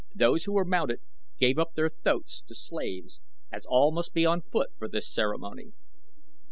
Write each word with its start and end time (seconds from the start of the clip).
Those 0.15 0.45
who 0.45 0.53
were 0.53 0.65
mounted 0.65 0.99
gave 1.37 1.59
up 1.59 1.75
their 1.75 1.87
thoats 1.87 2.41
to 2.47 2.55
slaves 2.55 3.19
as 3.51 3.67
all 3.69 3.91
must 3.91 4.15
be 4.15 4.25
on 4.25 4.41
foot 4.41 4.71
for 4.79 4.87
this 4.87 5.07
ceremony. 5.13 5.73